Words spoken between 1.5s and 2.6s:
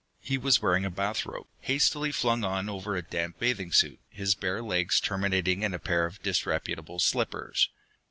hastily flung